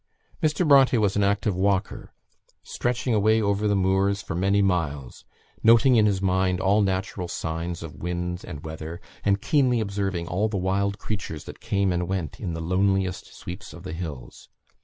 [0.41, 0.67] Mr.
[0.67, 2.11] Bronte was an active walker,
[2.63, 5.25] stretching away over the moors for many miles,
[5.61, 10.49] noting in his mind all natural signs of wind and weather, and keenly observing all
[10.49, 14.49] the wild creatures that came and went in the loneliest sweeps of the hills.